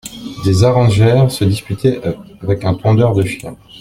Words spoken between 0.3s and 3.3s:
Des harengères se disputaient avec un tondeur de